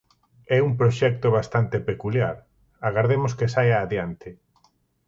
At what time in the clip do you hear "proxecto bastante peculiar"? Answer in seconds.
0.79-2.35